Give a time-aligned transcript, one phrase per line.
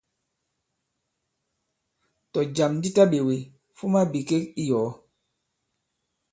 [2.31, 3.35] Tɔ̀jàm di taɓēwe,
[3.77, 4.89] fuma bìkek i yɔ̀ɔ.